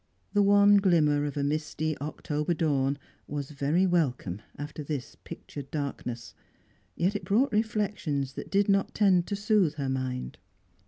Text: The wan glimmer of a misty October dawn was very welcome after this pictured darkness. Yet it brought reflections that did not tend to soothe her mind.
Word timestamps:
The 0.33 0.41
wan 0.41 0.77
glimmer 0.77 1.25
of 1.25 1.37
a 1.37 1.43
misty 1.43 1.95
October 1.99 2.55
dawn 2.55 2.97
was 3.27 3.51
very 3.51 3.85
welcome 3.85 4.41
after 4.57 4.83
this 4.83 5.15
pictured 5.23 5.69
darkness. 5.69 6.33
Yet 6.95 7.15
it 7.15 7.23
brought 7.25 7.51
reflections 7.53 8.33
that 8.33 8.49
did 8.49 8.67
not 8.67 8.95
tend 8.95 9.27
to 9.27 9.35
soothe 9.35 9.75
her 9.75 9.89
mind. 9.89 10.39